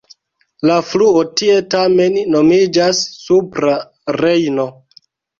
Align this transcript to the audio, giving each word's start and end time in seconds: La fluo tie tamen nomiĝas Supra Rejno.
La 0.69 0.75
fluo 0.91 1.19
tie 1.41 1.57
tamen 1.73 2.17
nomiĝas 2.35 3.01
Supra 3.25 3.75
Rejno. 4.19 4.65